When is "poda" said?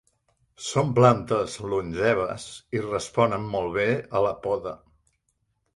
4.49-4.79